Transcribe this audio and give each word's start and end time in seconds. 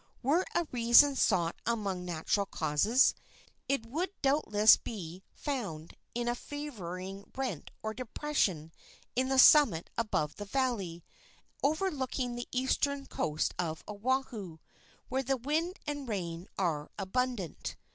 Were 0.23 0.43
a 0.55 0.65
reason 0.71 1.15
sought 1.15 1.57
among 1.63 2.03
natural 2.05 2.47
causes, 2.47 3.13
it 3.69 3.85
would 3.85 4.09
doubtless 4.23 4.75
be 4.75 5.21
found 5.31 5.93
in 6.15 6.27
a 6.27 6.33
favoring 6.33 7.29
rent 7.35 7.69
or 7.83 7.93
depression 7.93 8.71
in 9.15 9.29
the 9.29 9.37
summit 9.37 9.91
above 9.99 10.37
the 10.37 10.45
valley, 10.45 11.03
and 11.05 11.51
overlooking 11.71 12.33
the 12.33 12.47
eastern 12.51 13.05
coast 13.05 13.53
of 13.59 13.83
Oahu, 13.87 14.57
where 15.07 15.23
wind 15.37 15.77
and 15.85 16.09
rain 16.09 16.47
are 16.57 16.89
abundant. 16.97 17.75